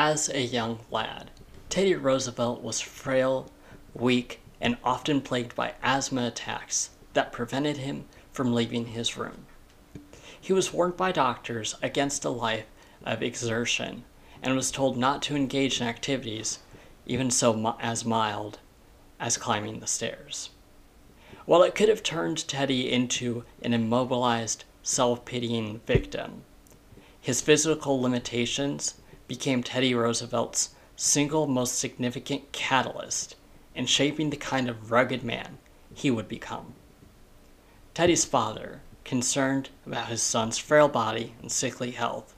As 0.00 0.28
a 0.28 0.40
young 0.40 0.78
lad, 0.92 1.32
Teddy 1.68 1.96
Roosevelt 1.96 2.62
was 2.62 2.80
frail, 2.80 3.50
weak, 3.94 4.40
and 4.60 4.76
often 4.84 5.20
plagued 5.20 5.56
by 5.56 5.74
asthma 5.82 6.28
attacks 6.28 6.90
that 7.14 7.32
prevented 7.32 7.78
him 7.78 8.04
from 8.30 8.54
leaving 8.54 8.86
his 8.86 9.16
room. 9.16 9.46
He 10.40 10.52
was 10.52 10.72
warned 10.72 10.96
by 10.96 11.10
doctors 11.10 11.74
against 11.82 12.24
a 12.24 12.30
life 12.30 12.66
of 13.04 13.24
exertion 13.24 14.04
and 14.40 14.54
was 14.54 14.70
told 14.70 14.96
not 14.96 15.20
to 15.22 15.34
engage 15.34 15.80
in 15.80 15.88
activities 15.88 16.60
even 17.04 17.28
so 17.28 17.74
as 17.80 18.04
mild 18.04 18.60
as 19.18 19.36
climbing 19.36 19.80
the 19.80 19.88
stairs. 19.88 20.50
While 21.44 21.64
it 21.64 21.74
could 21.74 21.88
have 21.88 22.04
turned 22.04 22.46
Teddy 22.46 22.88
into 22.88 23.44
an 23.62 23.74
immobilized, 23.74 24.62
self 24.80 25.24
pitying 25.24 25.80
victim, 25.88 26.44
his 27.20 27.40
physical 27.40 28.00
limitations 28.00 28.94
became 29.28 29.62
Teddy 29.62 29.94
Roosevelt's 29.94 30.70
single 30.96 31.46
most 31.46 31.78
significant 31.78 32.50
catalyst 32.50 33.36
in 33.74 33.86
shaping 33.86 34.30
the 34.30 34.36
kind 34.36 34.68
of 34.68 34.90
rugged 34.90 35.22
man 35.22 35.58
he 35.94 36.10
would 36.10 36.26
become. 36.26 36.74
Teddy's 37.94 38.24
father, 38.24 38.80
concerned 39.04 39.70
about 39.86 40.08
his 40.08 40.22
son's 40.22 40.58
frail 40.58 40.88
body 40.88 41.34
and 41.40 41.52
sickly 41.52 41.92
health, 41.92 42.34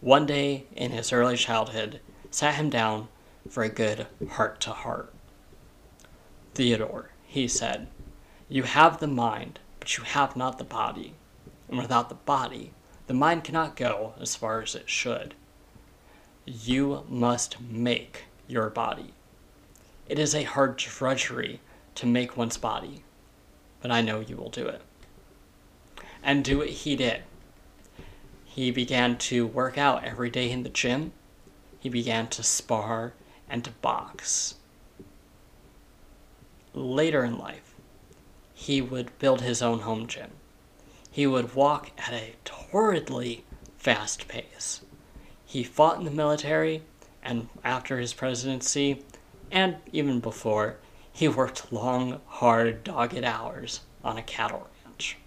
one 0.00 0.26
day 0.26 0.64
in 0.74 0.90
his 0.90 1.12
early 1.12 1.36
childhood 1.36 2.00
sat 2.30 2.56
him 2.56 2.68
down 2.68 3.08
for 3.48 3.62
a 3.62 3.68
good 3.68 4.06
heart 4.30 4.60
to 4.60 4.70
heart. 4.70 5.12
Theodore, 6.54 7.10
he 7.26 7.46
said, 7.46 7.86
you 8.48 8.64
have 8.64 9.00
the 9.00 9.06
mind, 9.06 9.58
but 9.80 9.96
you 9.96 10.04
have 10.04 10.36
not 10.36 10.58
the 10.58 10.64
body. 10.64 11.14
And 11.68 11.78
without 11.78 12.10
the 12.10 12.14
body, 12.14 12.72
the 13.06 13.14
mind 13.14 13.44
cannot 13.44 13.76
go 13.76 14.12
as 14.20 14.36
far 14.36 14.60
as 14.60 14.74
it 14.74 14.90
should. 14.90 15.34
You 16.44 17.04
must 17.08 17.60
make 17.60 18.24
your 18.48 18.68
body. 18.68 19.14
It 20.08 20.18
is 20.18 20.34
a 20.34 20.42
hard 20.42 20.76
drudgery 20.76 21.60
to 21.94 22.06
make 22.06 22.36
one's 22.36 22.56
body, 22.56 23.04
but 23.80 23.92
I 23.92 24.00
know 24.00 24.18
you 24.18 24.36
will 24.36 24.50
do 24.50 24.66
it. 24.66 24.82
And 26.20 26.44
do 26.44 26.60
it 26.60 26.70
he 26.70 26.96
did. 26.96 27.22
He 28.44 28.72
began 28.72 29.18
to 29.18 29.46
work 29.46 29.78
out 29.78 30.02
every 30.02 30.30
day 30.30 30.50
in 30.50 30.64
the 30.64 30.68
gym. 30.68 31.12
He 31.78 31.88
began 31.88 32.26
to 32.28 32.42
spar 32.42 33.12
and 33.48 33.64
to 33.64 33.70
box. 33.70 34.56
Later 36.74 37.24
in 37.24 37.38
life, 37.38 37.74
he 38.52 38.82
would 38.82 39.16
build 39.18 39.42
his 39.42 39.62
own 39.62 39.80
home 39.80 40.08
gym. 40.08 40.32
He 41.10 41.26
would 41.26 41.54
walk 41.54 41.90
at 41.98 42.12
a 42.12 42.34
torridly 42.44 43.44
fast 43.78 44.26
pace. 44.26 44.80
He 45.52 45.64
fought 45.64 45.98
in 45.98 46.04
the 46.06 46.10
military, 46.10 46.80
and 47.22 47.50
after 47.62 47.98
his 47.98 48.14
presidency, 48.14 49.04
and 49.50 49.76
even 49.92 50.18
before, 50.18 50.78
he 51.12 51.28
worked 51.28 51.70
long, 51.70 52.22
hard, 52.26 52.82
dogged 52.84 53.22
hours 53.22 53.80
on 54.02 54.16
a 54.16 54.22
cattle 54.22 54.70
ranch. 54.86 55.18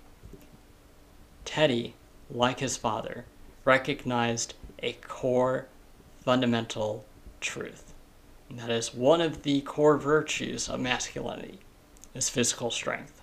Teddy, 1.46 1.94
like 2.28 2.60
his 2.60 2.76
father, 2.76 3.26
recognized 3.66 4.56
a 4.82 4.94
core, 4.94 5.68
fundamental 6.24 7.06
truth. 7.40 7.94
And 8.50 8.58
that 8.58 8.72
is 8.72 8.96
one 8.96 9.22
of 9.22 9.44
the 9.44 9.62
core 9.62 10.00
virtues 10.00 10.68
of 10.68 10.80
masculinity 10.80 11.60
is 12.16 12.30
physical 12.30 12.72
strength. 12.72 13.22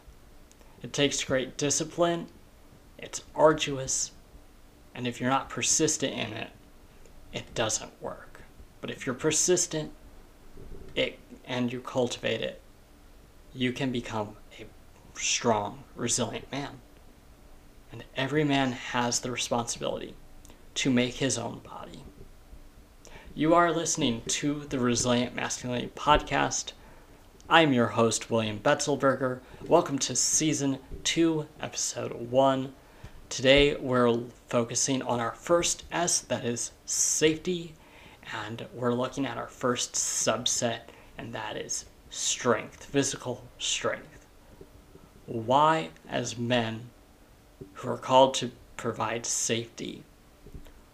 It 0.84 0.92
takes 0.92 1.25
great 1.25 1.56
discipline, 1.56 2.28
it's 2.97 3.25
arduous, 3.34 4.12
and 4.95 5.08
if 5.08 5.20
you're 5.20 5.30
not 5.30 5.50
persistent 5.50 6.12
in 6.12 6.33
it, 6.34 6.50
it 7.33 7.55
doesn't 7.55 8.00
work. 8.00 8.42
But 8.80 8.91
if 8.91 9.06
you're 9.06 9.14
persistent 9.14 9.92
it 10.94 11.19
and 11.47 11.72
you 11.72 11.80
cultivate 11.80 12.41
it, 12.41 12.61
you 13.55 13.72
can 13.72 13.92
become 13.92 14.36
a 14.58 14.66
strong, 15.18 15.84
resilient 15.96 16.51
man. 16.51 16.80
And 17.90 18.05
every 18.17 18.45
man 18.45 18.73
has 18.73 19.20
the 19.20 19.30
responsibility 19.30 20.14
to 20.74 20.90
make 20.90 21.14
his 21.14 21.39
own 21.39 21.61
body. 21.61 22.05
You 23.35 23.55
are 23.55 23.73
listening 23.73 24.23
to 24.29 24.61
the 24.68 24.79
Resilient 24.79 25.35
Masculinity 25.35 25.90
Podcast. 25.95 26.73
I'm 27.48 27.73
your 27.73 27.89
host, 27.89 28.30
William 28.30 28.58
Betzelberger. 28.58 29.40
Welcome 29.67 29.98
to 30.01 30.17
Season 30.17 30.79
2, 31.05 31.46
Episode 31.61 32.30
1. 32.30 32.73
Today 33.32 33.74
we're 33.76 34.14
focusing 34.50 35.00
on 35.00 35.18
our 35.18 35.32
first 35.32 35.84
S, 35.90 36.20
that 36.20 36.44
is 36.44 36.72
safety, 36.84 37.72
and 38.30 38.66
we're 38.74 38.92
looking 38.92 39.24
at 39.24 39.38
our 39.38 39.46
first 39.48 39.94
subset, 39.94 40.80
and 41.16 41.32
that 41.32 41.56
is 41.56 41.86
strength, 42.10 42.84
physical 42.84 43.42
strength. 43.58 44.26
Why, 45.24 45.88
as 46.06 46.36
men 46.36 46.90
who 47.72 47.88
are 47.88 47.96
called 47.96 48.34
to 48.34 48.50
provide 48.76 49.24
safety, 49.24 50.04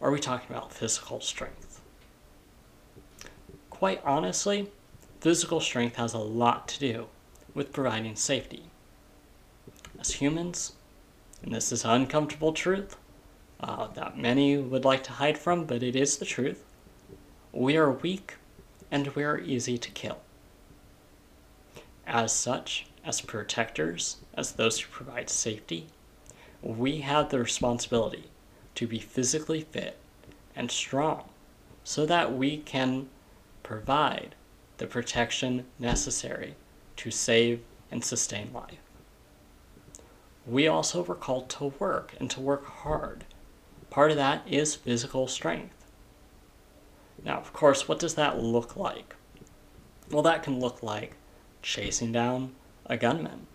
are 0.01 0.13
we 0.13 0.21
talking 0.21 0.49
about 0.49 0.73
physical 0.73 1.21
strength? 1.21 1.81
Quite 3.69 4.01
honestly, 4.05 4.71
physical 5.21 5.59
strength 5.59 5.97
has 5.97 6.15
a 6.15 6.19
lot 6.19 6.69
to 6.69 6.79
do 6.79 7.09
with 7.53 7.73
providing 7.73 8.15
safety. 8.15 8.63
As 9.99 10.13
humans, 10.13 10.75
and 11.43 11.55
this 11.55 11.73
is 11.73 11.85
an 11.85 11.91
uncomfortable 11.91 12.53
truth 12.53 12.97
uh, 13.61 13.89
that 13.89 14.19
many 14.19 14.57
would 14.57 14.85
like 14.85 15.03
to 15.05 15.13
hide 15.13 15.39
from, 15.39 15.65
but 15.65 15.83
it 15.83 15.97
is 15.97 16.17
the 16.17 16.25
truth, 16.25 16.65
we 17.53 17.77
are 17.77 17.91
weak 17.91 18.35
and 18.91 19.09
we 19.09 19.25
are 19.25 19.39
easy 19.39 19.79
to 19.79 19.91
kill. 19.91 20.19
As 22.07 22.33
such, 22.33 22.87
as 23.05 23.21
protectors, 23.21 24.19
as 24.35 24.53
those 24.53 24.81
who 24.81 24.91
provide 24.91 25.29
safety, 25.29 25.87
we 26.63 27.01
have 27.01 27.29
the 27.29 27.39
responsibility 27.39 28.31
to 28.75 28.87
be 28.87 28.99
physically 28.99 29.63
fit 29.63 29.99
and 30.55 30.71
strong 30.71 31.29
so 31.85 32.07
that 32.07 32.37
we 32.37 32.59
can 32.59 33.09
provide 33.63 34.35
the 34.79 34.87
protection 34.87 35.65
necessary 35.79 36.55
to 36.97 37.11
save 37.11 37.61
and 37.91 38.05
sustain 38.05 38.53
life. 38.53 38.88
We 40.49 40.67
also 40.67 41.03
were 41.03 41.15
called 41.15 41.51
to 41.51 41.75
work 41.79 42.15
and 42.19 42.31
to 42.31 42.41
work 42.41 42.65
hard. 42.65 43.25
Part 43.91 44.11
of 44.11 44.17
that 44.17 44.43
is 44.47 44.75
physical 44.75 45.27
strength. 45.29 45.85
Now, 47.23 47.39
of 47.39 47.53
course, 47.53 47.87
what 47.87 47.99
does 47.99 48.15
that 48.15 48.43
look 48.43 48.75
like? 48.75 49.15
Well, 50.11 50.23
that 50.23 50.43
can 50.43 50.59
look 50.59 50.83
like 50.83 51.17
chasing 51.61 52.13
down 52.13 52.55
a 52.87 52.97
gunman. 52.97 53.47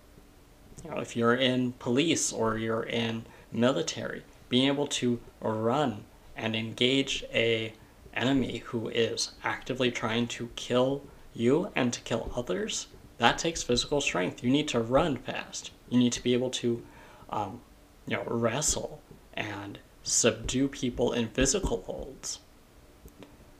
You 0.84 0.92
know, 0.92 1.00
if 1.00 1.16
you're 1.16 1.34
in 1.34 1.74
police 1.74 2.32
or 2.32 2.58
you're 2.58 2.84
in 2.84 3.26
military, 3.52 4.24
being 4.50 4.68
able 4.68 4.88
to 4.88 5.20
run 5.42 6.04
and 6.36 6.56
engage 6.56 7.24
a 7.34 7.74
enemy 8.14 8.60
who 8.66 8.90
is 8.90 9.32
actively 9.44 9.90
trying 9.90 10.28
to 10.28 10.52
kill 10.56 11.02
you 11.34 11.72
and 11.76 11.92
to 11.94 12.02
kill 12.02 12.32
others, 12.36 12.88
that 13.18 13.40
takes 13.40 13.64
physical 13.64 14.02
strength. 14.02 14.44
You 14.44 14.52
need 14.52 14.68
to 14.68 14.80
run 14.80 15.18
fast. 15.18 15.72
You 15.90 16.00
need 16.00 16.14
to 16.14 16.24
be 16.24 16.34
able 16.34 16.50
to, 16.52 16.84
um, 17.30 17.62
you 18.08 18.16
know, 18.16 18.24
wrestle 18.26 19.02
and 19.34 19.80
subdue 20.04 20.68
people 20.68 21.14
in 21.14 21.30
physical 21.30 21.82
holds. 21.84 22.40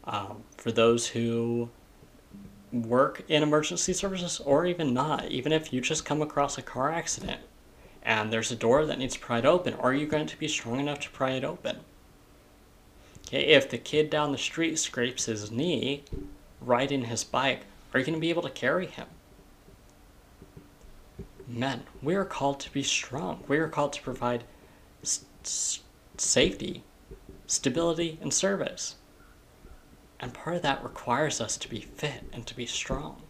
Um, 0.04 0.44
for 0.58 0.72
those 0.72 1.08
who 1.08 1.70
work 2.72 3.24
in 3.28 3.44
emergency 3.44 3.94
services 3.94 4.40
or 4.40 4.66
even 4.66 4.94
not, 4.94 5.30
even 5.30 5.52
if 5.52 5.72
you 5.72 5.80
just 5.80 6.06
come 6.06 6.22
across 6.22 6.58
a 6.58 6.62
car 6.62 6.92
accident 6.92 7.42
and 8.02 8.34
there's 8.34 8.52
a 8.52 8.56
door 8.56 8.86
that 8.86 9.00
needs 9.00 9.16
pried 9.16 9.46
open, 9.46 9.76
are 9.76 9.94
you 9.94 10.06
going 10.06 10.28
to 10.28 10.38
be 10.38 10.48
strong 10.48 10.80
enough 10.80 11.00
to 11.02 11.10
pry 11.12 11.32
it 11.32 11.44
open? 11.44 11.78
Okay, 13.28 13.46
if 13.46 13.70
the 13.70 13.78
kid 13.78 14.10
down 14.10 14.32
the 14.32 14.38
street 14.38 14.78
scrapes 14.78 15.26
his 15.26 15.52
knee 15.52 16.04
riding 16.60 17.06
his 17.06 17.24
bike, 17.24 17.62
are 17.94 18.00
you 18.00 18.06
going 18.06 18.16
to 18.16 18.22
be 18.22 18.30
able 18.30 18.42
to 18.42 18.50
carry 18.50 18.88
him? 18.88 19.08
Men, 21.48 21.84
we 22.02 22.16
are 22.16 22.26
called 22.26 22.60
to 22.62 22.72
be 22.72 22.84
strong. 22.84 23.44
We 23.48 23.58
are 23.58 23.68
called 23.68 23.94
to 23.94 24.02
provide 24.02 24.44
safety, 26.18 26.84
stability, 27.48 28.18
and 28.22 28.34
service. 28.34 28.96
And 30.20 30.34
part 30.34 30.56
of 30.56 30.62
that 30.62 30.84
requires 30.84 31.42
us 31.42 31.58
to 31.58 31.70
be 31.70 31.82
fit 31.82 32.24
and 32.32 32.48
to 32.48 32.56
be 32.56 32.66
strong. 32.66 33.22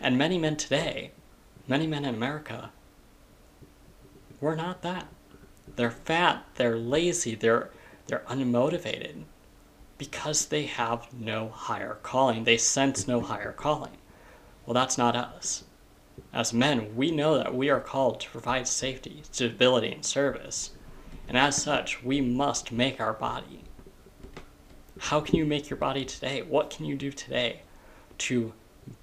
And 0.00 0.18
many 0.18 0.38
men 0.38 0.56
today, 0.56 1.12
many 1.68 1.86
men 1.86 2.04
in 2.04 2.14
America, 2.14 2.70
we're 4.40 4.56
not 4.56 4.82
that. 4.82 5.06
They're 5.76 5.90
fat, 5.90 6.44
they're 6.56 6.76
lazy, 6.76 7.34
they're 7.34 7.70
they're 8.08 8.24
unmotivated 8.28 9.22
because 9.96 10.46
they 10.46 10.64
have 10.64 11.12
no 11.14 11.48
higher 11.48 11.98
calling. 12.02 12.44
They 12.44 12.56
sense 12.56 13.06
no 13.06 13.20
higher 13.20 13.52
calling. 13.52 13.96
Well, 14.66 14.74
that's 14.74 14.98
not 14.98 15.14
us. 15.14 15.64
As 16.32 16.52
men, 16.52 16.96
we 16.96 17.10
know 17.10 17.36
that 17.36 17.54
we 17.54 17.70
are 17.70 17.80
called 17.80 18.20
to 18.20 18.30
provide 18.30 18.66
safety, 18.68 19.22
stability, 19.30 19.92
and 19.92 20.04
service. 20.04 20.70
And 21.28 21.36
as 21.36 21.62
such, 21.62 22.02
we 22.02 22.20
must 22.20 22.72
make 22.72 23.00
our 23.00 23.12
body. 23.12 23.64
how 24.98 25.20
can 25.20 25.36
you 25.36 25.44
make 25.44 25.68
your 25.68 25.76
body 25.76 26.04
today? 26.04 26.42
What 26.42 26.70
can 26.70 26.84
you 26.86 26.96
do 26.96 27.10
today 27.10 27.62
to 28.18 28.52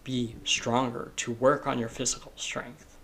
be 0.03 0.35
stronger, 0.43 1.11
to 1.17 1.31
work 1.33 1.67
on 1.67 1.77
your 1.79 1.89
physical 1.89 2.31
strength? 2.35 2.97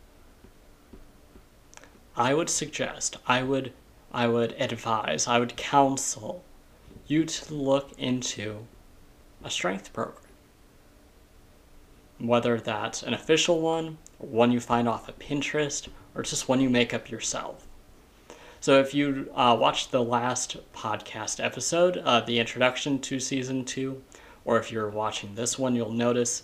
I 2.16 2.34
would 2.34 2.50
suggest, 2.50 3.18
I 3.28 3.44
would 3.44 3.74
I 4.14 4.28
would 4.28 4.54
advise, 4.54 5.28
I 5.28 5.40
would 5.40 5.58
counsel 5.58 6.44
you 7.06 7.26
to 7.26 7.54
look 7.54 7.92
into 7.98 8.66
a 9.44 9.50
strength 9.50 9.92
program. 9.92 10.25
Whether 12.20 12.60
that's 12.60 13.04
an 13.04 13.14
official 13.14 13.60
one, 13.62 13.98
one 14.18 14.52
you 14.52 14.60
find 14.60 14.88
off 14.88 15.10
of 15.10 15.20
Pinterest, 15.20 15.88
or 16.14 16.24
just 16.24 16.48
one 16.48 16.62
you 16.62 16.70
make 16.70 16.94
up 16.94 17.12
yourself. 17.12 17.68
So 18.62 18.80
if 18.80 18.94
you 18.94 19.30
uh, 19.36 19.56
watched 19.60 19.92
the 19.92 20.04
last 20.04 20.58
podcast 20.74 21.44
episode, 21.44 21.98
uh, 21.98 22.22
the 22.22 22.40
introduction 22.40 23.00
to 23.02 23.20
season 23.20 23.66
two, 23.66 24.02
or 24.44 24.58
if 24.58 24.72
you're 24.72 24.90
watching 24.90 25.36
this 25.36 25.60
one, 25.60 25.76
you'll 25.76 25.92
notice, 25.92 26.44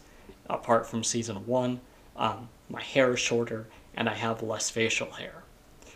apart 0.49 0.85
from 0.85 1.03
season 1.03 1.47
one, 1.47 1.79
um, 2.15 2.49
my 2.69 2.81
hair 2.81 3.13
is 3.13 3.19
shorter 3.19 3.67
and 3.95 4.07
I 4.07 4.13
have 4.13 4.43
less 4.43 4.69
facial 4.69 5.11
hair. 5.11 5.43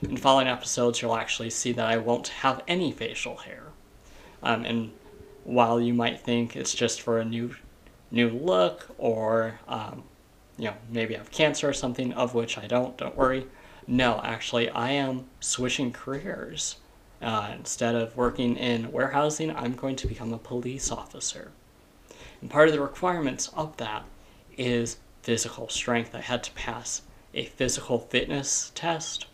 In 0.01 0.17
following 0.17 0.47
episodes, 0.47 1.01
you'll 1.01 1.15
actually 1.15 1.49
see 1.49 1.71
that 1.73 1.85
I 1.85 1.97
won't 1.97 2.27
have 2.29 2.63
any 2.67 2.91
facial 2.91 3.37
hair. 3.37 3.63
Um, 4.43 4.65
and 4.65 4.91
while 5.43 5.79
you 5.79 5.93
might 5.93 6.19
think 6.19 6.55
it's 6.55 6.73
just 6.73 7.01
for 7.01 7.19
a 7.19 7.25
new, 7.25 7.55
new 8.11 8.29
look, 8.29 8.87
or 8.97 9.59
um, 9.67 10.03
you 10.57 10.65
know 10.65 10.75
maybe 10.89 11.15
I 11.15 11.19
have 11.19 11.31
cancer 11.31 11.69
or 11.69 11.73
something, 11.73 12.13
of 12.13 12.33
which 12.33 12.57
I 12.57 12.67
don't. 12.67 12.97
Don't 12.97 13.15
worry. 13.15 13.47
No, 13.87 14.19
actually, 14.23 14.69
I 14.69 14.91
am 14.91 15.25
switching 15.39 15.91
careers. 15.91 16.77
Uh, 17.21 17.51
instead 17.57 17.95
of 17.95 18.15
working 18.17 18.57
in 18.57 18.91
warehousing, 18.91 19.55
I'm 19.55 19.73
going 19.73 19.95
to 19.97 20.07
become 20.07 20.33
a 20.33 20.37
police 20.37 20.91
officer. 20.91 21.51
And 22.41 22.49
part 22.49 22.67
of 22.67 22.73
the 22.73 22.81
requirements 22.81 23.47
of 23.55 23.77
that 23.77 24.03
is 24.57 24.97
physical 25.23 25.69
strength. 25.69 26.13
I 26.13 26.21
had 26.21 26.43
to 26.43 26.51
pass 26.51 27.01
a 27.33 27.45
physical 27.45 27.99
fitness 27.99 28.71
test. 28.75 29.25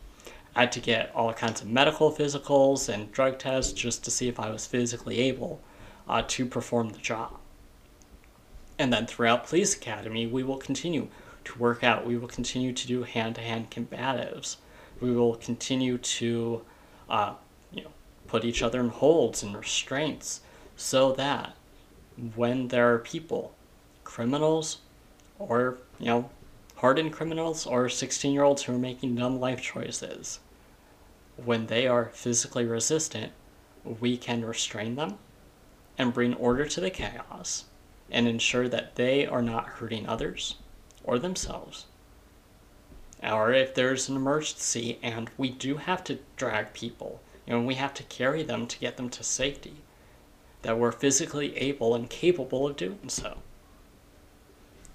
I 0.55 0.61
had 0.61 0.71
to 0.73 0.79
get 0.79 1.11
all 1.15 1.33
kinds 1.33 1.61
of 1.61 1.67
medical 1.67 2.11
physicals 2.11 2.87
and 2.87 3.11
drug 3.11 3.39
tests 3.39 3.73
just 3.73 4.03
to 4.05 4.11
see 4.11 4.27
if 4.27 4.39
I 4.39 4.49
was 4.49 4.65
physically 4.65 5.19
able 5.19 5.61
uh, 6.07 6.23
to 6.27 6.45
perform 6.45 6.89
the 6.89 6.99
job. 6.99 7.40
And 8.81 8.91
then 8.91 9.05
throughout 9.05 9.45
Police 9.45 9.75
Academy, 9.75 10.25
we 10.25 10.41
will 10.41 10.57
continue 10.57 11.09
to 11.45 11.59
work 11.59 11.83
out. 11.83 12.03
We 12.03 12.17
will 12.17 12.27
continue 12.27 12.73
to 12.73 12.87
do 12.87 13.03
hand-to-hand 13.03 13.69
combatives. 13.69 14.55
We 14.99 15.11
will 15.11 15.35
continue 15.35 15.99
to, 15.99 16.63
uh, 17.07 17.35
you 17.71 17.83
know, 17.83 17.91
put 18.25 18.43
each 18.43 18.63
other 18.63 18.79
in 18.79 18.89
holds 18.89 19.43
and 19.43 19.55
restraints, 19.55 20.41
so 20.75 21.11
that 21.11 21.55
when 22.33 22.69
there 22.69 22.91
are 22.91 22.97
people, 22.97 23.53
criminals, 24.03 24.79
or 25.37 25.77
you 25.99 26.07
know, 26.07 26.31
hardened 26.77 27.13
criminals 27.13 27.67
or 27.67 27.85
16-year-olds 27.85 28.63
who 28.63 28.73
are 28.73 28.79
making 28.79 29.13
dumb 29.13 29.39
life 29.39 29.61
choices, 29.61 30.39
when 31.37 31.67
they 31.67 31.85
are 31.85 32.09
physically 32.15 32.65
resistant, 32.65 33.31
we 33.83 34.17
can 34.17 34.43
restrain 34.43 34.95
them 34.95 35.19
and 35.99 36.15
bring 36.15 36.33
order 36.33 36.65
to 36.65 36.81
the 36.81 36.89
chaos 36.89 37.65
and 38.11 38.27
ensure 38.27 38.67
that 38.67 38.95
they 38.95 39.25
are 39.25 39.41
not 39.41 39.65
hurting 39.65 40.07
others 40.07 40.55
or 41.03 41.17
themselves. 41.17 41.85
Or 43.23 43.53
if 43.53 43.73
there's 43.73 44.09
an 44.09 44.15
emergency 44.15 44.99
and 45.01 45.29
we 45.37 45.49
do 45.49 45.77
have 45.77 46.03
to 46.05 46.19
drag 46.35 46.73
people, 46.73 47.21
you 47.45 47.53
know, 47.53 47.61
we 47.61 47.75
have 47.75 47.93
to 47.95 48.03
carry 48.03 48.43
them 48.43 48.67
to 48.67 48.79
get 48.79 48.97
them 48.97 49.09
to 49.09 49.23
safety, 49.23 49.75
that 50.61 50.77
we're 50.77 50.91
physically 50.91 51.57
able 51.57 51.95
and 51.95 52.09
capable 52.09 52.67
of 52.67 52.77
doing 52.77 53.09
so. 53.09 53.37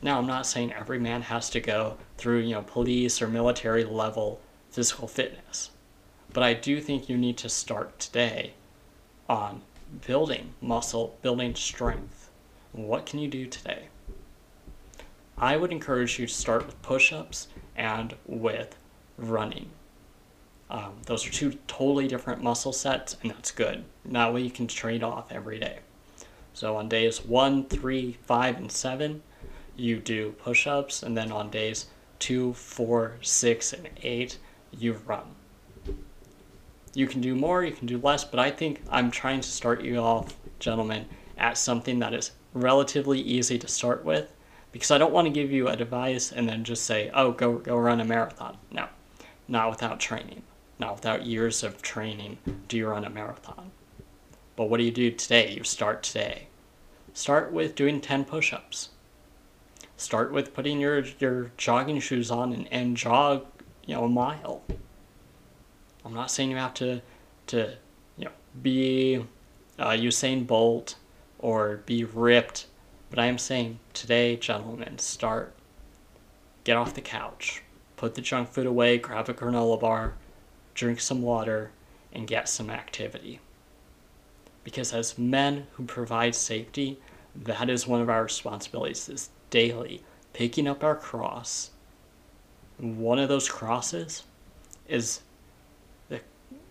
Now, 0.03 0.19
I'm 0.19 0.27
not 0.27 0.47
saying 0.47 0.73
every 0.73 0.99
man 0.99 1.23
has 1.23 1.49
to 1.51 1.61
go 1.61 1.97
through, 2.19 2.41
you 2.41 2.55
know, 2.55 2.63
police 2.63 3.23
or 3.23 3.29
military 3.29 3.85
level 3.85 4.41
physical 4.71 5.09
fitness, 5.09 5.71
but 6.33 6.43
I 6.43 6.53
do 6.53 6.81
think 6.81 7.09
you 7.09 7.17
need 7.17 7.39
to 7.39 7.49
start 7.49 7.99
today 7.99 8.53
on 9.29 9.63
building 10.07 10.53
muscle, 10.61 11.17
building 11.23 11.55
strength. 11.55 12.26
What 12.77 13.07
can 13.07 13.21
you 13.21 13.29
do 13.29 13.47
today? 13.47 13.85
I 15.39 15.57
would 15.57 15.73
encourage 15.73 16.19
you 16.19 16.27
to 16.27 16.33
start 16.33 16.67
with 16.67 16.81
push 16.83 17.11
ups 17.11 17.49
and 17.75 18.15
with 18.27 18.77
running. 19.17 19.71
Um, 20.69 20.93
those 21.07 21.27
are 21.27 21.31
two 21.31 21.55
totally 21.69 22.07
different 22.07 22.43
muscle 22.43 22.75
sets, 22.75 23.17
and 23.23 23.31
that's 23.31 23.51
good. 23.51 23.87
That 24.05 24.35
way 24.35 24.43
you 24.43 24.51
can 24.51 24.67
trade 24.67 25.03
off 25.03 25.33
every 25.33 25.59
day. 25.59 25.79
So 26.53 26.77
on 26.77 26.91
days 26.91 27.25
one, 27.25 27.65
three, 27.65 28.19
five, 28.27 28.59
and 28.59 28.71
seven, 28.71 29.23
you 29.75 29.99
do 29.99 30.33
push 30.33 30.67
ups, 30.67 31.03
and 31.03 31.17
then 31.17 31.33
on 31.33 31.49
days 31.49 31.87
two, 32.19 32.53
four, 32.53 33.17
six, 33.23 33.73
and 33.73 33.89
eight, 34.03 34.39
you 34.71 35.01
run. 35.07 35.35
You 36.93 37.07
can 37.07 37.23
do 37.23 37.35
more, 37.35 37.65
you 37.65 37.73
can 37.73 37.87
do 37.87 37.97
less, 37.97 38.25
but 38.25 38.39
I 38.39 38.51
think 38.51 38.83
I'm 38.91 39.11
trying 39.11 39.41
to 39.41 39.49
start 39.49 39.81
you 39.81 39.97
off, 39.97 40.37
gentlemen, 40.59 41.07
at 41.39 41.57
something 41.57 41.99
that 42.01 42.13
is 42.13 42.33
relatively 42.57 43.21
easy 43.21 43.59
to 43.59 43.69
start 43.69 44.05
with 44.05 44.33
because 44.73 44.91
I 44.91 44.99
don't 44.99 45.13
want 45.13 45.27
to 45.27 45.33
give 45.33 45.53
you 45.53 45.69
a 45.69 45.77
device 45.77 46.33
and 46.33 46.49
then 46.49 46.65
just 46.65 46.85
say, 46.85 47.11
oh, 47.15 47.33
go, 47.33 47.59
go 47.59 47.77
run 47.77 48.01
a 48.01 48.05
marathon. 48.05 48.57
No, 48.71 48.89
not 49.49 49.71
without 49.71 50.01
training. 50.01 50.43
Not 50.79 50.97
without 50.97 51.25
years 51.25 51.63
of 51.63 51.81
training 51.81 52.39
do 52.69 52.77
you 52.77 52.89
run 52.89 53.05
a 53.05 53.11
marathon. 53.11 53.71
But 54.57 54.65
what 54.65 54.79
do 54.79 54.85
you 54.85 54.91
do 54.91 55.11
today? 55.11 55.53
You 55.53 55.65
start 55.65 56.03
today. 56.03 56.49
Start 57.15 57.53
with 57.53 57.75
doing 57.75 58.01
10 58.01 58.25
push 58.25 58.53
ups. 58.53 58.91
Start 59.97 60.33
with 60.33 60.53
putting 60.53 60.81
your, 60.81 61.05
your 61.19 61.51
jogging 61.57 62.01
shoes 62.01 62.31
on 62.31 62.53
and, 62.53 62.71
and 62.71 62.97
jog, 62.97 63.47
you 63.87 63.95
know, 63.95 64.05
a 64.05 64.09
mile. 64.09 64.63
I'm 66.05 66.13
not 66.13 66.31
saying 66.31 66.51
you 66.51 66.57
have 66.57 66.75
to, 66.75 67.01
to 67.49 67.77
you 68.19 68.27
know, 68.27 68.31
be 68.63 69.25
uh, 69.79 69.91
Usain 69.91 70.47
Bolt 70.47 70.97
or 71.39 71.79
be 71.87 72.05
ripped 72.05 72.67
but 73.11 73.19
I 73.19 73.27
am 73.27 73.39
saying 73.39 73.79
today, 73.93 74.37
gentlemen, 74.37 74.99
start. 74.99 75.55
Get 76.65 76.77
off 76.77 76.95
the 76.95 77.01
couch. 77.01 77.63
Put 77.97 78.15
the 78.15 78.21
junk 78.21 78.51
food 78.51 78.67
away, 78.67 78.99
grab 78.99 79.29
a 79.29 79.35
granola 79.35 79.81
bar, 79.81 80.15
drink 80.75 81.01
some 81.01 81.23
water, 81.23 81.71
and 82.13 82.27
get 82.27 82.49
some 82.49 82.69
activity. 82.69 83.41
Because 84.65 84.93
as 84.93 85.17
men 85.17 85.67
who 85.73 85.85
provide 85.85 86.35
safety, 86.35 86.99
that 87.35 87.71
is 87.71 87.87
one 87.87 88.01
of 88.01 88.11
our 88.11 88.25
responsibilities 88.25 89.09
is 89.09 89.31
daily 89.51 90.03
picking 90.33 90.67
up 90.67 90.83
our 90.83 90.97
cross. 90.97 91.71
One 92.79 93.19
of 93.19 93.29
those 93.29 93.49
crosses 93.49 94.25
is 94.89 95.21
the, 96.09 96.21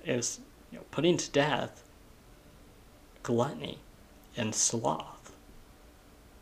is 0.06 0.42
you 0.72 0.78
know, 0.78 0.84
putting 0.92 1.18
to 1.18 1.32
death 1.32 1.84
gluttony 3.24 3.80
and 4.38 4.54
sloth. 4.54 5.36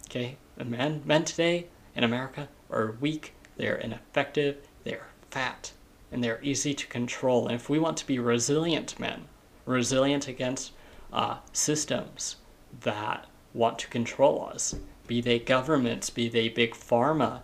Okay, 0.09 0.37
and 0.57 0.69
men 0.69 1.01
men 1.05 1.23
today 1.25 1.67
in 1.95 2.03
America 2.03 2.49
are 2.69 2.95
weak. 2.99 3.33
They're 3.57 3.75
ineffective. 3.75 4.57
They're 4.83 5.07
fat, 5.31 5.71
and 6.11 6.23
they're 6.23 6.43
easy 6.43 6.73
to 6.73 6.87
control. 6.87 7.47
And 7.47 7.55
if 7.55 7.69
we 7.69 7.79
want 7.79 7.97
to 7.97 8.07
be 8.07 8.19
resilient 8.19 8.99
men, 8.99 9.25
resilient 9.65 10.27
against 10.27 10.71
uh, 11.11 11.37
systems 11.51 12.37
that 12.81 13.27
want 13.53 13.79
to 13.79 13.87
control 13.87 14.49
us, 14.51 14.75
be 15.07 15.21
they 15.21 15.39
governments, 15.39 16.09
be 16.09 16.29
they 16.29 16.49
big 16.49 16.73
pharma, 16.73 17.43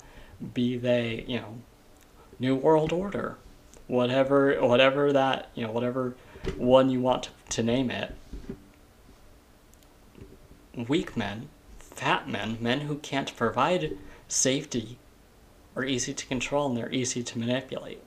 be 0.53 0.77
they 0.77 1.23
you 1.27 1.39
know, 1.39 1.57
new 2.39 2.55
world 2.55 2.93
order, 2.93 3.37
whatever 3.87 4.55
whatever 4.61 5.11
that 5.13 5.49
you 5.55 5.65
know 5.65 5.71
whatever 5.71 6.15
one 6.57 6.89
you 6.89 6.99
want 6.99 7.23
to, 7.23 7.29
to 7.49 7.63
name 7.63 7.91
it. 7.91 8.15
Weak 10.87 11.17
men 11.17 11.49
fat 11.99 12.29
men, 12.29 12.57
men 12.61 12.81
who 12.81 12.95
can't 12.99 13.35
provide 13.35 13.97
safety, 14.29 14.97
are 15.75 15.83
easy 15.83 16.13
to 16.13 16.25
control 16.27 16.69
and 16.69 16.77
they're 16.77 16.93
easy 16.93 17.21
to 17.21 17.37
manipulate. 17.37 18.01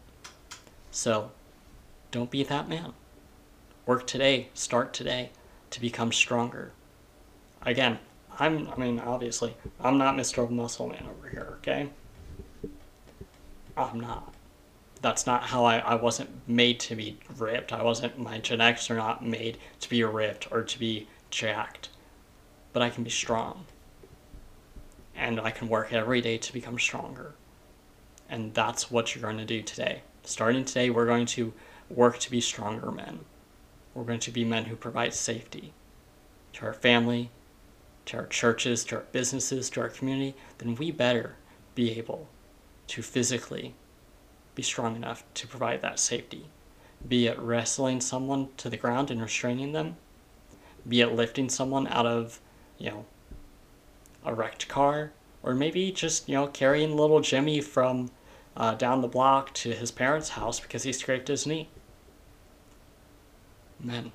So, 0.91 1.31
don't 2.11 2.31
be 2.31 2.43
that 2.45 2.71
man. 2.71 2.95
Work 3.85 4.07
today, 4.07 4.49
start 4.55 4.95
today 4.95 5.31
to 5.71 5.81
become 5.81 6.11
stronger. 6.11 6.73
Again, 7.61 7.99
I'm, 8.39 8.69
I 8.69 8.77
mean, 8.77 8.99
obviously, 8.99 9.57
I'm 9.79 9.99
not 9.99 10.17
Mr. 10.17 10.49
Muscle 10.49 10.89
Man 10.89 11.07
over 11.07 11.29
here, 11.29 11.55
okay? 11.59 11.91
I'm 13.77 14.01
not. 14.01 14.33
That's 15.03 15.27
not 15.27 15.43
how 15.43 15.67
I, 15.67 15.79
I 15.81 15.97
wasn't 15.97 16.31
made 16.49 16.81
to 16.81 16.97
be 16.97 17.19
ripped. 17.37 17.75
I 17.75 17.83
wasn't, 17.83 18.19
my 18.19 18.39
genetics 18.39 18.91
are 18.91 18.97
not 18.97 19.23
made 19.23 19.59
to 19.81 19.91
be 19.91 20.03
ripped 20.03 20.51
or 20.51 20.63
to 20.63 20.79
be 20.79 21.09
jacked. 21.31 21.91
But 22.73 22.83
I 22.83 22.91
can 22.91 23.05
be 23.05 23.11
strong 23.11 23.67
and 25.15 25.41
I 25.41 25.51
can 25.51 25.69
work 25.69 25.93
every 25.93 26.21
day 26.21 26.39
to 26.39 26.53
become 26.53 26.79
stronger. 26.79 27.35
And 28.29 28.55
that's 28.55 28.91
what 28.91 29.15
you're 29.15 29.23
going 29.23 29.39
to 29.39 29.45
do 29.45 29.63
today. 29.63 30.03
Starting 30.25 30.65
today, 30.65 30.89
we're 30.89 31.07
going 31.07 31.27
to 31.27 31.53
work 31.91 32.19
to 32.21 32.31
be 32.31 32.41
stronger 32.41 32.91
men. 32.91 33.21
We're 33.95 34.05
going 34.05 34.21
to 34.21 34.31
be 34.31 34.45
men 34.45 34.65
who 34.65 34.77
provide 34.77 35.13
safety 35.13 35.73
to 36.55 36.67
our 36.67 36.73
family, 36.73 37.31
to 38.07 38.17
our 38.19 38.27
churches, 38.27 38.85
to 38.85 38.97
our 38.97 39.05
businesses, 39.13 39.71
to 39.71 39.81
our 39.81 39.89
community, 39.89 40.35
then 40.59 40.75
we 40.75 40.91
better 40.91 41.37
be 41.75 41.99
able 41.99 42.29
to 42.89 43.03
physically 43.03 43.75
be 44.55 44.63
strong 44.63 44.97
enough 44.97 45.25
to 45.35 45.47
provide 45.47 45.83
that 45.83 45.99
safety. 45.99 46.47
Be 47.07 47.27
it 47.27 47.39
wrestling 47.39 48.01
someone 48.01 48.49
to 48.59 48.69
the 48.69 48.77
ground 48.77 49.11
and 49.11 49.21
restraining 49.21 49.73
them, 49.73 49.97
be 50.87 51.01
it 51.01 51.13
lifting 51.13 51.49
someone 51.49 51.87
out 51.89 52.07
of, 52.07 52.41
you 52.83 52.91
know, 52.91 53.05
a 54.25 54.35
wrecked 54.35 54.67
car, 54.67 55.13
or 55.43 55.55
maybe 55.55 55.93
just, 55.93 56.29
you 56.29 56.35
know, 56.35 56.49
carrying 56.49 56.97
little 56.97 57.21
Jimmy 57.21 57.61
from 57.61 58.11
uh, 58.57 58.75
down 58.75 59.01
the 59.01 59.09
block 59.09 59.55
to 59.55 59.71
his 59.71 59.93
parents' 59.93 60.31
house 60.31 60.59
because 60.59 60.83
he 60.83 60.93
scraped 60.93 61.29
his 61.29 61.47
knee. 61.47 61.69
Men, 63.79 64.11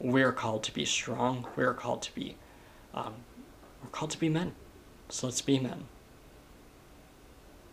we're 0.00 0.32
called 0.32 0.64
to 0.64 0.74
be 0.74 0.84
strong. 0.84 1.46
We're 1.54 1.72
called 1.72 2.02
to 2.02 2.14
be, 2.14 2.36
um, 2.94 3.14
we're 3.82 3.90
called 3.90 4.10
to 4.10 4.18
be 4.18 4.28
men. 4.28 4.54
So 5.08 5.28
let's 5.28 5.40
be 5.40 5.60
men. 5.60 5.84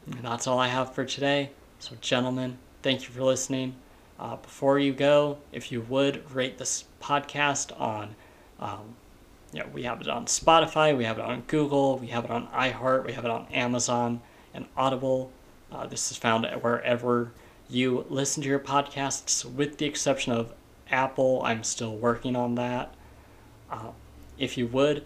And 0.06 0.24
that's 0.24 0.46
all 0.46 0.60
I 0.60 0.68
have 0.68 0.94
for 0.94 1.04
today. 1.04 1.50
So, 1.80 1.96
gentlemen, 2.00 2.60
thank 2.84 3.04
you 3.04 3.10
for 3.10 3.24
listening. 3.24 3.76
Uh, 4.20 4.36
before 4.38 4.80
you 4.80 4.94
go, 4.94 5.40
if 5.52 5.72
you 5.72 5.82
would 5.82 6.32
rate 6.32 6.58
this 6.58 6.86
podcast 7.02 7.80
on, 7.80 8.16
um, 8.60 8.96
you 9.54 9.60
know, 9.60 9.66
we 9.74 9.84
have 9.84 10.02
it 10.02 10.08
on 10.08 10.26
Spotify, 10.26 10.96
we 10.96 11.06
have 11.06 11.18
it 11.18 11.26
on 11.26 11.42
Google, 11.48 11.98
we 11.98 12.08
have 12.08 12.26
it 12.26 12.32
on 12.32 12.48
iHeart, 12.48 13.06
we 13.06 13.14
have 13.14 13.26
it 13.26 13.32
on 13.32 13.48
Amazon 13.52 14.22
and 14.54 14.66
Audible. 14.76 15.32
Uh, 15.72 15.88
this 15.88 16.12
is 16.12 16.18
found 16.18 16.46
wherever 16.62 17.32
you 17.70 18.06
listen 18.10 18.44
to 18.44 18.50
your 18.50 18.60
podcasts, 18.60 19.46
with 19.46 19.78
the 19.78 19.86
exception 19.86 20.34
of 20.34 20.54
Apple. 20.90 21.42
I'm 21.44 21.64
still 21.64 21.96
working 21.96 22.36
on 22.36 22.56
that. 22.56 22.94
Uh, 23.70 23.92
if 24.38 24.58
you 24.58 24.68
would, 24.68 25.04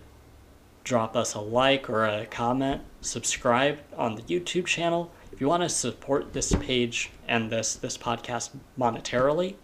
drop 0.83 1.15
us 1.15 1.33
a 1.33 1.39
like 1.39 1.89
or 1.89 2.05
a 2.05 2.25
comment, 2.25 2.81
subscribe 3.01 3.79
on 3.95 4.15
the 4.15 4.21
YouTube 4.23 4.65
channel. 4.65 5.11
If 5.31 5.39
you 5.39 5.47
want 5.47 5.63
to 5.63 5.69
support 5.69 6.33
this 6.33 6.53
page 6.53 7.11
and 7.27 7.51
this 7.51 7.75
this 7.75 7.97
podcast 7.97 8.51
monetarily, 8.77 9.55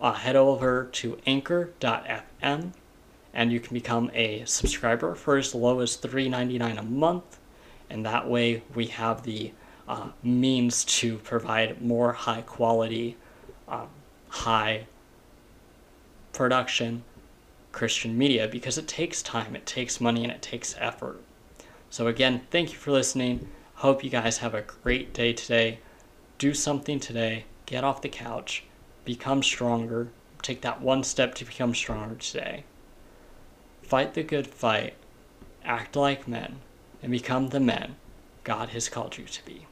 uh, 0.00 0.12
head 0.14 0.36
over 0.36 0.86
to 0.92 1.18
anchor.fm 1.26 2.72
and 3.32 3.52
you 3.52 3.60
can 3.60 3.74
become 3.74 4.10
a 4.14 4.44
subscriber 4.44 5.14
for 5.14 5.36
as 5.36 5.54
low 5.54 5.80
as 5.80 5.96
$3.99 5.96 6.78
a 6.78 6.82
month. 6.82 7.38
And 7.88 8.04
that 8.06 8.28
way 8.28 8.62
we 8.74 8.86
have 8.86 9.22
the 9.22 9.52
uh, 9.88 10.08
means 10.22 10.84
to 10.84 11.18
provide 11.18 11.82
more 11.82 12.12
high 12.12 12.42
quality, 12.42 13.16
um, 13.68 13.88
high 14.28 14.86
production 16.32 17.02
Christian 17.72 18.16
media 18.16 18.48
because 18.48 18.78
it 18.78 18.88
takes 18.88 19.22
time, 19.22 19.54
it 19.54 19.66
takes 19.66 20.00
money, 20.00 20.22
and 20.22 20.32
it 20.32 20.42
takes 20.42 20.74
effort. 20.78 21.20
So, 21.88 22.06
again, 22.06 22.42
thank 22.50 22.72
you 22.72 22.78
for 22.78 22.90
listening. 22.90 23.48
Hope 23.76 24.04
you 24.04 24.10
guys 24.10 24.38
have 24.38 24.54
a 24.54 24.62
great 24.62 25.12
day 25.12 25.32
today. 25.32 25.80
Do 26.38 26.54
something 26.54 27.00
today, 27.00 27.44
get 27.66 27.84
off 27.84 28.02
the 28.02 28.08
couch, 28.08 28.64
become 29.04 29.42
stronger, 29.42 30.08
take 30.42 30.62
that 30.62 30.80
one 30.80 31.02
step 31.02 31.34
to 31.36 31.44
become 31.44 31.74
stronger 31.74 32.14
today. 32.14 32.64
Fight 33.90 34.14
the 34.14 34.22
good 34.22 34.46
fight, 34.46 34.94
act 35.64 35.96
like 35.96 36.28
men, 36.28 36.60
and 37.02 37.10
become 37.10 37.48
the 37.48 37.58
men 37.58 37.96
God 38.44 38.68
has 38.68 38.88
called 38.88 39.18
you 39.18 39.24
to 39.24 39.44
be. 39.44 39.66